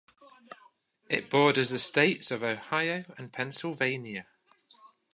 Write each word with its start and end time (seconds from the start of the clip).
It 1.11 1.29
borders 1.29 1.69
the 1.69 1.77
states 1.77 2.31
of 2.31 2.41
Ohio 2.41 3.03
and 3.19 3.31
Pennsylvania. 3.31 4.25